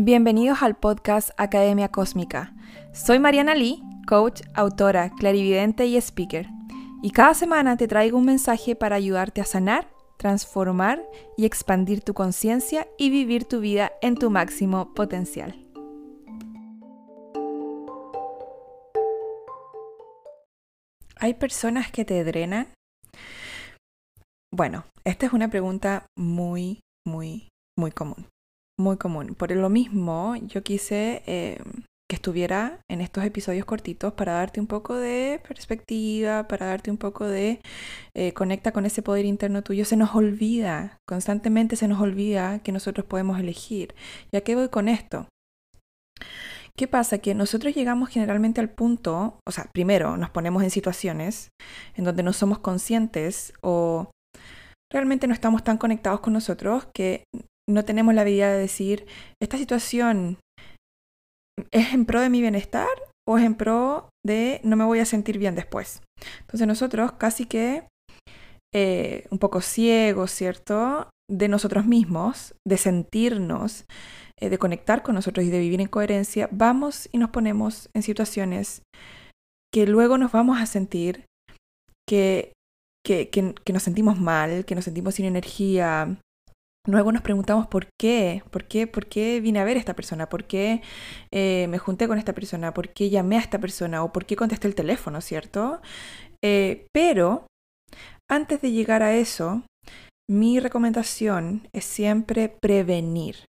Bienvenidos 0.00 0.62
al 0.62 0.76
podcast 0.76 1.30
Academia 1.38 1.88
Cósmica. 1.88 2.54
Soy 2.92 3.18
Mariana 3.18 3.56
Lee, 3.56 3.82
coach, 4.06 4.42
autora, 4.54 5.10
clarividente 5.10 5.86
y 5.86 5.96
speaker. 5.96 6.46
Y 7.02 7.10
cada 7.10 7.34
semana 7.34 7.76
te 7.76 7.88
traigo 7.88 8.16
un 8.16 8.24
mensaje 8.24 8.76
para 8.76 8.94
ayudarte 8.94 9.40
a 9.40 9.44
sanar, 9.44 9.90
transformar 10.16 11.02
y 11.36 11.46
expandir 11.46 12.02
tu 12.02 12.14
conciencia 12.14 12.86
y 12.96 13.10
vivir 13.10 13.46
tu 13.46 13.58
vida 13.58 13.90
en 14.00 14.14
tu 14.14 14.30
máximo 14.30 14.94
potencial. 14.94 15.66
¿Hay 21.16 21.34
personas 21.34 21.90
que 21.90 22.04
te 22.04 22.22
drenan? 22.22 22.68
Bueno, 24.54 24.84
esta 25.02 25.26
es 25.26 25.32
una 25.32 25.48
pregunta 25.48 26.06
muy, 26.16 26.82
muy, 27.04 27.48
muy 27.76 27.90
común 27.90 28.28
muy 28.78 28.96
común. 28.96 29.34
Por 29.34 29.50
lo 29.50 29.68
mismo, 29.68 30.36
yo 30.36 30.62
quise 30.62 31.22
eh, 31.26 31.58
que 32.08 32.16
estuviera 32.16 32.80
en 32.88 33.00
estos 33.02 33.24
episodios 33.24 33.66
cortitos 33.66 34.14
para 34.14 34.32
darte 34.32 34.60
un 34.60 34.66
poco 34.66 34.94
de 34.94 35.40
perspectiva, 35.46 36.48
para 36.48 36.66
darte 36.66 36.90
un 36.90 36.96
poco 36.96 37.26
de 37.26 37.60
eh, 38.14 38.32
conecta 38.32 38.72
con 38.72 38.86
ese 38.86 39.02
poder 39.02 39.26
interno 39.26 39.62
tuyo. 39.62 39.84
Se 39.84 39.96
nos 39.96 40.14
olvida, 40.14 40.98
constantemente 41.06 41.76
se 41.76 41.88
nos 41.88 42.00
olvida 42.00 42.60
que 42.60 42.72
nosotros 42.72 43.04
podemos 43.04 43.38
elegir. 43.38 43.94
¿Y 44.32 44.38
a 44.38 44.40
qué 44.40 44.54
voy 44.54 44.68
con 44.70 44.88
esto? 44.88 45.28
¿Qué 46.76 46.86
pasa? 46.86 47.18
Que 47.18 47.34
nosotros 47.34 47.74
llegamos 47.74 48.08
generalmente 48.08 48.60
al 48.60 48.70
punto, 48.70 49.40
o 49.44 49.50
sea, 49.50 49.68
primero 49.74 50.16
nos 50.16 50.30
ponemos 50.30 50.62
en 50.62 50.70
situaciones 50.70 51.48
en 51.94 52.04
donde 52.04 52.22
no 52.22 52.32
somos 52.32 52.60
conscientes 52.60 53.52
o 53.60 54.12
realmente 54.90 55.26
no 55.26 55.34
estamos 55.34 55.64
tan 55.64 55.76
conectados 55.76 56.20
con 56.20 56.32
nosotros 56.32 56.86
que 56.94 57.24
no 57.68 57.84
tenemos 57.84 58.14
la 58.14 58.22
habilidad 58.22 58.52
de 58.52 58.58
decir, 58.58 59.06
esta 59.40 59.58
situación 59.58 60.38
es 61.70 61.92
en 61.92 62.06
pro 62.06 62.20
de 62.20 62.30
mi 62.30 62.40
bienestar 62.40 62.88
o 63.28 63.36
es 63.38 63.44
en 63.44 63.54
pro 63.54 64.08
de 64.24 64.60
no 64.64 64.76
me 64.76 64.84
voy 64.84 65.00
a 65.00 65.04
sentir 65.04 65.38
bien 65.38 65.54
después. 65.54 66.02
Entonces 66.40 66.66
nosotros 66.66 67.12
casi 67.12 67.44
que 67.44 67.86
eh, 68.74 69.26
un 69.30 69.38
poco 69.38 69.60
ciegos, 69.60 70.30
¿cierto? 70.30 71.10
De 71.30 71.48
nosotros 71.48 71.86
mismos, 71.86 72.54
de 72.66 72.78
sentirnos, 72.78 73.84
eh, 74.40 74.48
de 74.48 74.58
conectar 74.58 75.02
con 75.02 75.14
nosotros 75.14 75.44
y 75.44 75.50
de 75.50 75.58
vivir 75.58 75.80
en 75.80 75.88
coherencia, 75.88 76.48
vamos 76.50 77.08
y 77.12 77.18
nos 77.18 77.30
ponemos 77.30 77.90
en 77.94 78.02
situaciones 78.02 78.82
que 79.72 79.86
luego 79.86 80.16
nos 80.16 80.32
vamos 80.32 80.60
a 80.60 80.66
sentir 80.66 81.26
que, 82.08 82.52
que, 83.04 83.28
que 83.28 83.72
nos 83.72 83.82
sentimos 83.82 84.18
mal, 84.18 84.64
que 84.64 84.74
nos 84.74 84.84
sentimos 84.84 85.16
sin 85.16 85.26
energía, 85.26 86.18
Luego 86.86 87.12
nos 87.12 87.22
preguntamos 87.22 87.66
por 87.66 87.88
qué, 88.00 88.42
por 88.50 88.64
qué, 88.64 88.86
por 88.86 89.06
qué 89.06 89.40
vine 89.40 89.60
a 89.60 89.64
ver 89.64 89.76
a 89.76 89.80
esta 89.80 89.94
persona, 89.94 90.28
por 90.28 90.44
qué 90.44 90.80
eh, 91.32 91.66
me 91.68 91.78
junté 91.78 92.08
con 92.08 92.18
esta 92.18 92.32
persona, 92.32 92.72
por 92.72 92.90
qué 92.90 93.10
llamé 93.10 93.36
a 93.36 93.40
esta 93.40 93.58
persona 93.58 94.02
o 94.02 94.12
por 94.12 94.24
qué 94.24 94.36
contesté 94.36 94.68
el 94.68 94.74
teléfono, 94.74 95.20
¿cierto? 95.20 95.82
Eh, 96.42 96.86
pero 96.94 97.46
antes 98.30 98.62
de 98.62 98.70
llegar 98.70 99.02
a 99.02 99.14
eso, 99.14 99.62
mi 100.30 100.60
recomendación 100.60 101.68
es 101.72 101.84
siempre 101.84 102.48
prevenir. 102.48 103.44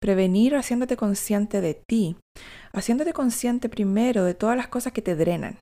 Prevenir 0.00 0.56
haciéndote 0.56 0.96
consciente 0.96 1.60
de 1.60 1.80
ti, 1.88 2.16
haciéndote 2.72 3.12
consciente 3.12 3.68
primero 3.68 4.24
de 4.24 4.34
todas 4.34 4.56
las 4.56 4.68
cosas 4.68 4.92
que 4.92 5.02
te 5.02 5.14
drenan. 5.16 5.58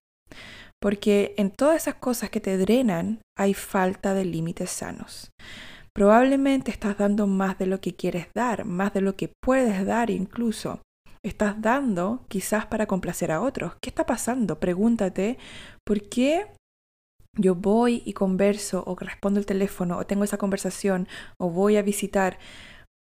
Porque 0.83 1.35
en 1.39 1.51
todas 1.51 1.83
esas 1.83 1.95
cosas 1.95 2.31
que 2.31 2.41
te 2.41 2.59
drenan 2.59 3.21
hay 3.39 3.55
falta 3.55 4.15
de 4.15 4.25
límites 4.25 4.71
sanos. 4.71 5.31
Probablemente 5.95 6.73
estás 6.73 6.99
dando 6.99 7.29
más 7.29 7.57
de 7.57 7.67
lo 7.67 7.81
que 7.81 7.95
quieres 7.95 8.27
dar, 8.35 8.65
más 8.65 8.93
de 8.93 9.01
lo 9.01 9.15
que 9.15 9.31
puedes 9.41 9.87
dar 9.87 10.11
incluso. 10.11 10.83
Estás 11.23 11.63
dando 11.63 12.25
quizás 12.29 12.67
para 12.67 12.87
complacer 12.87 13.31
a 13.31 13.41
otros. 13.41 13.75
¿Qué 13.81 13.91
está 13.91 14.05
pasando? 14.05 14.59
Pregúntate, 14.59 15.39
¿por 15.87 16.09
qué 16.09 16.49
yo 17.37 17.55
voy 17.55 18.03
y 18.05 18.13
converso 18.13 18.83
o 18.87 18.97
respondo 18.97 19.39
el 19.39 19.47
teléfono 19.47 19.97
o 19.97 20.05
tengo 20.05 20.25
esa 20.25 20.37
conversación 20.37 21.07
o 21.39 21.49
voy 21.49 21.77
a 21.77 21.83
visitar 21.83 22.39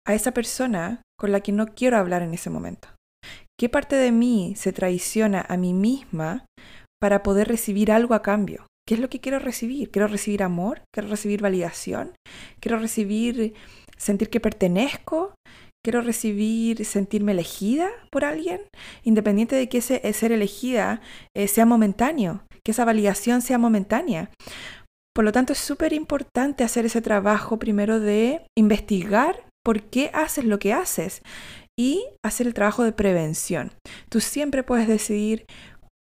a 0.06 0.14
esa 0.14 0.32
persona 0.32 1.02
con 1.18 1.30
la 1.30 1.40
que 1.40 1.52
no 1.52 1.66
quiero 1.66 1.98
hablar 1.98 2.22
en 2.22 2.32
ese 2.32 2.48
momento? 2.48 2.88
¿Qué 3.58 3.68
parte 3.68 3.96
de 3.96 4.12
mí 4.12 4.54
se 4.56 4.72
traiciona 4.72 5.44
a 5.46 5.58
mí 5.58 5.74
misma 5.74 6.46
para 7.00 7.22
poder 7.22 7.48
recibir 7.48 7.92
algo 7.92 8.14
a 8.14 8.22
cambio? 8.22 8.66
¿Qué 8.88 8.94
es 8.94 9.00
lo 9.00 9.10
que 9.10 9.20
quiero 9.20 9.38
recibir? 9.38 9.90
¿Quiero 9.90 10.08
recibir 10.08 10.42
amor? 10.42 10.80
¿Quiero 10.94 11.10
recibir 11.10 11.42
validación? 11.42 12.14
¿Quiero 12.58 12.78
recibir 12.78 13.52
sentir 13.98 14.30
que 14.30 14.40
pertenezco? 14.40 15.34
¿Quiero 15.84 16.00
recibir 16.00 16.86
sentirme 16.86 17.32
elegida 17.32 17.90
por 18.10 18.24
alguien? 18.24 18.62
Independiente 19.04 19.56
de 19.56 19.68
que 19.68 19.78
ese 19.78 20.10
ser 20.14 20.32
elegida 20.32 21.02
eh, 21.36 21.48
sea 21.48 21.66
momentáneo, 21.66 22.44
que 22.64 22.70
esa 22.72 22.86
validación 22.86 23.42
sea 23.42 23.58
momentánea. 23.58 24.30
Por 25.14 25.26
lo 25.26 25.32
tanto, 25.32 25.52
es 25.52 25.58
súper 25.58 25.92
importante 25.92 26.64
hacer 26.64 26.86
ese 26.86 27.02
trabajo 27.02 27.58
primero 27.58 28.00
de 28.00 28.40
investigar 28.56 29.44
por 29.62 29.82
qué 29.82 30.10
haces 30.14 30.46
lo 30.46 30.58
que 30.58 30.72
haces 30.72 31.20
y 31.78 32.06
hacer 32.24 32.46
el 32.46 32.54
trabajo 32.54 32.84
de 32.84 32.92
prevención. 32.92 33.70
Tú 34.08 34.20
siempre 34.20 34.62
puedes 34.62 34.88
decidir 34.88 35.44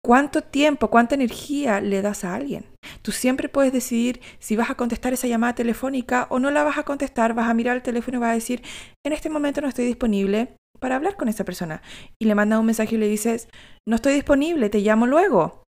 cuánto 0.05 0.43
tiempo, 0.43 0.91
cuánta 0.91 1.15
energía 1.15 1.81
le 1.81 2.03
das 2.03 2.25
a 2.25 2.35
alguien. 2.35 2.67
Tú 3.01 3.11
siempre 3.11 3.49
puedes 3.49 3.73
decidir 3.73 4.21
si 4.39 4.55
vas 4.55 4.69
a 4.69 4.75
contestar 4.75 5.15
esa 5.15 5.29
llamada 5.29 5.55
telefónica 5.55 6.27
o 6.29 6.39
no 6.39 6.51
la 6.51 6.63
vas 6.63 6.77
a 6.77 6.83
contestar, 6.83 7.33
vas 7.33 7.49
a 7.49 7.55
mirar 7.55 7.75
el 7.77 7.83
teléfono 7.83 8.19
y 8.19 8.21
vas 8.21 8.33
a 8.33 8.35
decir, 8.35 8.63
en 9.03 9.15
este 9.15 9.31
momento 9.31 9.63
no 9.63 9.69
estoy 9.69 9.87
disponible 9.87 10.57
para 10.79 10.97
hablar 10.97 11.17
con 11.17 11.31
esa 11.31 11.45
persona. 11.45 11.81
Y 12.21 12.27
le 12.27 12.35
mandas 12.35 12.61
un 12.61 12.67
mensaje 12.67 12.97
y 12.97 12.99
le 12.99 13.09
dices, 13.09 13.49
no 13.89 13.97
estoy 13.97 14.13
disponible, 14.13 14.69
te 14.69 14.81
llamo 14.81 15.07
luego. 15.07 15.63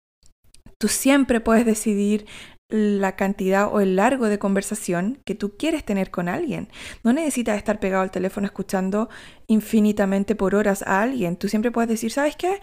Tú 0.81 0.89
siempre 0.89 1.39
puedes 1.39 1.65
decidir 1.65 2.27
la 2.71 3.15
cantidad 3.15 3.73
o 3.73 3.81
el 3.81 3.94
largo 3.94 4.27
de 4.27 4.41
conversación 4.41 5.21
que 5.25 5.37
tú 5.37 5.56
quieres 5.56 5.84
tener 5.84 6.11
con 6.11 6.28
alguien. 6.28 6.69
No 7.05 7.12
necesitas 7.12 7.56
estar 7.56 7.78
pegado 7.78 8.03
al 8.03 8.11
teléfono 8.11 8.47
escuchando 8.47 9.09
infinitamente 9.47 10.34
por 10.34 10.56
horas 10.56 10.83
a 10.83 11.03
alguien. 11.03 11.37
Tú 11.37 11.49
siempre 11.49 11.71
puedes 11.71 11.89
decir, 11.89 12.11
¿sabes 12.11 12.34
qué? 12.34 12.61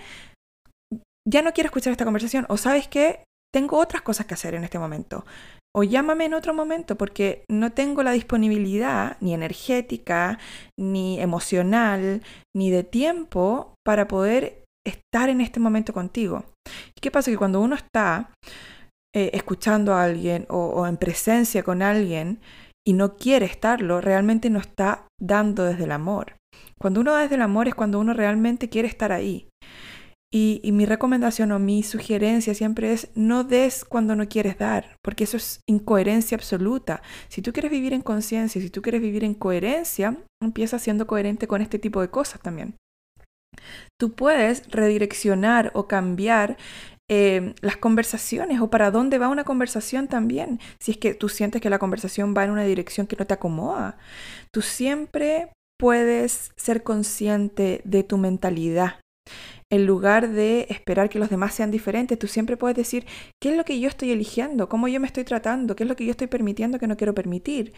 Ya 1.28 1.42
no 1.42 1.54
quiero 1.54 1.68
escuchar 1.68 1.92
esta 1.92 2.06
conversación 2.06 2.46
o 2.50 2.58
sabes 2.58 2.88
que 2.88 3.24
tengo 3.54 3.78
otras 3.78 4.02
cosas 4.02 4.26
que 4.26 4.34
hacer 4.34 4.56
en 4.56 4.64
este 4.64 4.80
momento. 4.80 5.26
O 5.74 5.84
llámame 5.84 6.26
en 6.26 6.34
otro 6.34 6.54
momento 6.54 6.98
porque 6.98 7.46
no 7.50 7.72
tengo 7.72 8.04
la 8.04 8.12
disponibilidad 8.12 9.18
ni 9.22 9.34
energética, 9.34 10.38
ni 10.78 11.20
emocional, 11.20 12.22
ni 12.56 12.72
de 12.72 12.84
tiempo 12.84 13.74
para 13.86 14.08
poder 14.08 14.66
estar 14.86 15.30
en 15.30 15.42
este 15.42 15.60
momento 15.60 15.94
contigo. 15.94 16.44
¿Y 16.96 17.00
qué 17.02 17.12
pasa? 17.12 17.32
Que 17.32 17.38
cuando 17.38 17.62
uno 17.62 17.76
está 17.76 18.32
eh, 19.16 19.32
escuchando 19.34 19.94
a 19.94 20.04
alguien 20.04 20.46
o 20.50 20.86
en 20.88 20.98
presencia 20.98 21.64
con 21.64 21.82
alguien 21.82 22.40
y 22.86 22.94
no 22.94 23.16
quiere 23.16 23.46
estarlo, 23.46 24.02
realmente 24.02 24.50
no 24.50 24.60
está 24.60 25.06
dando 25.22 25.64
desde 25.66 25.86
el 25.86 25.92
amor. 25.92 26.36
Cuando 26.80 27.00
uno 27.02 27.14
da 27.14 27.22
desde 27.22 27.36
el 27.36 27.44
amor 27.44 27.68
es 27.68 27.76
cuando 27.76 28.00
uno 28.00 28.14
realmente 28.14 28.70
quiere 28.70 28.88
estar 28.88 29.12
ahí. 29.12 29.48
Y, 30.34 30.62
mi 30.72 30.86
recomendación 30.86 31.52
o 31.52 31.60
mi 31.60 31.84
sugerencia 31.84 32.54
siempre 32.54 32.94
es 32.94 33.10
no 33.16 33.44
des 33.44 33.84
cuando 33.84 34.16
no 34.16 34.30
quieres 34.30 34.58
dar, 34.58 34.98
porque 35.02 35.26
eso 35.26 35.36
es 35.36 35.60
incoherencia 35.68 36.38
absoluta. 36.38 37.02
Si 37.28 37.42
tú 37.42 37.52
quieres 37.52 37.70
vivir 37.70 37.92
en 37.92 38.02
conciencia, 38.02 38.62
si 38.62 38.70
tú 38.70 38.82
quieres 38.82 39.02
vivir 39.02 39.26
en 39.26 39.34
coherencia, 39.34 40.18
empieza 40.42 40.80
siendo 40.80 41.06
coherente 41.06 41.48
con 41.48 41.62
este 41.62 41.80
tipo 41.80 42.00
de 42.00 42.10
cosas 42.10 42.40
también. 42.42 42.76
Tú 44.00 44.14
puedes 44.14 44.72
redireccionar 44.72 45.72
o 45.74 45.90
cambiar 45.90 46.58
eh, 47.10 47.54
las 47.60 47.76
conversaciones 47.76 48.62
o 48.62 48.70
para 48.70 48.90
dónde 48.90 49.18
va 49.18 49.28
una 49.28 49.44
conversación 49.44 50.08
también. 50.08 50.62
Si 50.80 50.92
es 50.92 50.98
que 50.98 51.14
tú 51.14 51.28
sientes 51.28 51.62
que 51.62 51.70
la 51.70 51.78
conversación 51.78 52.34
va 52.36 52.46
en 52.46 52.52
una 52.52 52.64
dirección 52.64 53.06
que 53.06 53.18
no 53.18 53.28
te 53.28 53.34
acomoda. 53.34 53.98
Tú 54.54 54.62
siempre 54.62 55.52
puedes 55.78 56.52
ser 56.56 56.84
consciente 56.84 57.82
de 57.84 58.04
tu 58.04 58.18
mentalidad 58.18 59.01
en 59.72 59.86
lugar 59.86 60.30
de 60.30 60.68
esperar 60.70 61.10
que 61.10 61.18
los 61.18 61.30
demás 61.30 61.56
sean 61.56 61.72
diferentes, 61.72 62.20
tú 62.20 62.28
siempre 62.28 62.58
puedes 62.58 62.76
decir, 62.76 63.06
¿qué 63.40 63.52
es 63.52 63.58
lo 63.58 63.64
que 63.64 63.80
yo 63.80 63.88
estoy 63.88 64.12
eligiendo? 64.12 64.68
¿Cómo 64.68 64.90
yo 64.90 65.00
me 65.00 65.08
estoy 65.08 65.24
tratando? 65.24 65.78
¿Qué 65.78 65.84
es 65.84 65.90
lo 65.90 65.96
que 65.96 66.06
yo 66.06 66.12
estoy 66.12 66.28
permitiendo 66.28 66.78
que 66.78 66.88
no 66.88 66.98
quiero 66.98 67.16
permitir? 67.16 67.74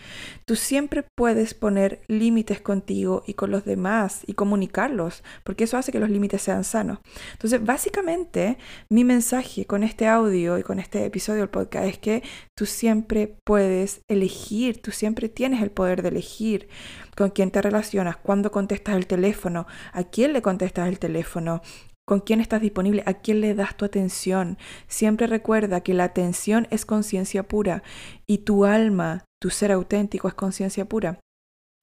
Tú 0.46 0.56
siempre 0.56 1.06
puedes 1.16 1.54
poner 1.54 2.02
límites 2.08 2.60
contigo 2.62 3.24
y 3.28 3.36
con 3.36 3.52
los 3.52 3.64
demás 3.64 4.24
y 4.26 4.34
comunicarlos, 4.34 5.24
porque 5.44 5.66
eso 5.66 5.78
hace 5.78 5.92
que 5.92 6.00
los 6.00 6.10
límites 6.10 6.42
sean 6.42 6.64
sanos. 6.64 6.98
Entonces, 7.34 7.64
básicamente, 7.64 8.58
mi 8.90 9.04
mensaje 9.04 9.66
con 9.66 9.84
este 9.84 10.08
audio 10.08 10.58
y 10.58 10.64
con 10.64 10.80
este 10.80 11.06
episodio 11.06 11.42
del 11.42 11.50
podcast 11.50 11.86
es 11.86 12.00
que 12.00 12.24
tú 12.56 12.66
siempre 12.66 13.38
puedes 13.44 14.02
elegir, 14.08 14.82
tú 14.82 14.92
siempre 14.92 15.30
tienes 15.30 15.62
el 15.62 15.70
poder 15.70 16.02
de 16.02 16.10
elegir 16.10 16.68
con 17.16 17.30
quién 17.30 17.52
te 17.52 17.62
relacionas, 17.62 18.18
cuándo 18.18 18.52
contestas 18.52 18.96
el 18.96 19.08
teléfono, 19.08 19.68
a 19.92 20.04
quién 20.04 20.34
le 20.34 20.42
contestas 20.42 20.88
el 20.88 21.00
teléfono, 21.00 21.62
con 22.06 22.20
quién 22.20 22.42
estás 22.42 22.62
disponible, 22.62 23.04
a 23.06 23.14
quién 23.14 23.42
le 23.42 23.56
das 23.56 23.78
tu 23.78 23.86
atención. 23.86 24.58
Siempre 24.88 25.28
recuerda 25.28 25.82
que 25.82 25.94
la 25.94 26.06
atención 26.06 26.68
es 26.70 26.86
conciencia 26.86 27.44
pura 27.44 27.84
y 28.28 28.40
tu 28.40 28.66
alma, 28.66 29.26
tu 29.42 29.50
ser 29.50 29.72
auténtico 29.72 30.28
es 30.28 30.34
conciencia 30.34 30.86
pura. 30.86 31.20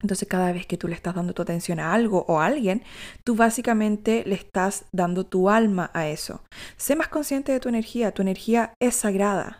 Entonces 0.01 0.27
cada 0.27 0.51
vez 0.51 0.65
que 0.65 0.77
tú 0.77 0.87
le 0.87 0.95
estás 0.95 1.13
dando 1.13 1.33
tu 1.33 1.43
atención 1.43 1.79
a 1.79 1.93
algo 1.93 2.25
o 2.27 2.39
a 2.39 2.45
alguien, 2.47 2.83
tú 3.23 3.35
básicamente 3.35 4.23
le 4.25 4.35
estás 4.35 4.85
dando 4.91 5.25
tu 5.25 5.49
alma 5.49 5.91
a 5.93 6.07
eso. 6.07 6.41
Sé 6.75 6.95
más 6.95 7.07
consciente 7.07 7.51
de 7.51 7.59
tu 7.59 7.69
energía, 7.69 8.11
tu 8.11 8.23
energía 8.23 8.73
es 8.81 8.95
sagrada. 8.95 9.59